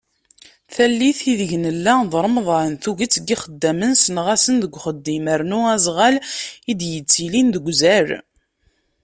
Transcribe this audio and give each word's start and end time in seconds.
Tallit 0.73 1.19
ideg 1.31 1.51
i 1.57 1.59
nella 1.63 1.93
d 2.11 2.13
Remḍan, 2.23 2.73
tuget 2.83 3.15
n 3.21 3.23
yixeddamen 3.29 3.91
senɣasen 4.03 4.57
seg 4.63 4.73
uxeddim, 4.77 5.25
rnu 5.41 5.59
azɣal 5.75 6.15
i 6.71 6.73
d-yettilin 6.79 7.47
deg 7.51 7.63
uzal. 7.71 8.09